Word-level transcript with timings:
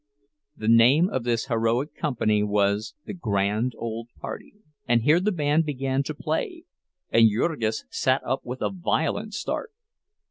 The 0.57 0.67
name 0.67 1.09
of 1.11 1.25
this 1.25 1.45
heroic 1.45 1.93
company 1.95 2.41
was 2.41 2.95
"the 3.05 3.13
Grand 3.13 3.73
Old 3.77 4.09
Party"— 4.19 4.55
And 4.87 5.03
here 5.03 5.19
the 5.19 5.31
band 5.31 5.63
began 5.65 6.01
to 6.01 6.15
play, 6.15 6.63
and 7.11 7.29
Jurgis 7.29 7.85
sat 7.91 8.23
up 8.23 8.43
with 8.43 8.63
a 8.63 8.71
violent 8.73 9.35
start. 9.35 9.71